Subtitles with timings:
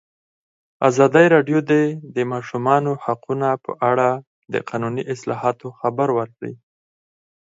[0.89, 1.73] ازادي راډیو د
[2.15, 4.09] د ماشومانو حقونه په اړه
[4.53, 6.53] د قانوني اصلاحاتو خبر ورکړی.